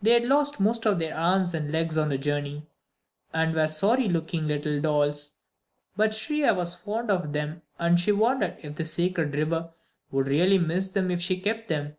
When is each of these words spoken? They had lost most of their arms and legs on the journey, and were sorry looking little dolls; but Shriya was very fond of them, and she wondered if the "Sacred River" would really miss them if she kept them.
They 0.00 0.12
had 0.12 0.24
lost 0.24 0.60
most 0.60 0.86
of 0.86 1.00
their 1.00 1.16
arms 1.16 1.52
and 1.52 1.72
legs 1.72 1.98
on 1.98 2.08
the 2.08 2.18
journey, 2.18 2.68
and 3.32 3.52
were 3.52 3.66
sorry 3.66 4.08
looking 4.08 4.46
little 4.46 4.80
dolls; 4.80 5.40
but 5.96 6.12
Shriya 6.12 6.54
was 6.54 6.76
very 6.76 6.84
fond 6.84 7.10
of 7.10 7.32
them, 7.32 7.62
and 7.76 7.98
she 7.98 8.12
wondered 8.12 8.58
if 8.62 8.76
the 8.76 8.84
"Sacred 8.84 9.34
River" 9.34 9.72
would 10.12 10.28
really 10.28 10.58
miss 10.58 10.86
them 10.90 11.10
if 11.10 11.20
she 11.20 11.40
kept 11.40 11.66
them. 11.66 11.96